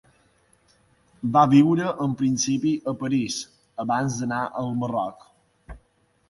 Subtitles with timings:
[1.35, 3.37] Va viure en principi a París,
[3.85, 5.29] abans d'anar al Marroc.